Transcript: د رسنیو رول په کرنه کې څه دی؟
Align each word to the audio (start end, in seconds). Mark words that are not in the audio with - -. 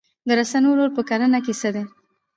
د 0.27 0.29
رسنیو 0.39 0.77
رول 0.77 0.91
په 0.97 1.01
کرنه 1.09 1.39
کې 1.45 1.53
څه 1.61 1.69
دی؟ 1.75 1.83